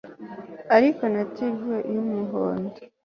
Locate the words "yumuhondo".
1.93-2.79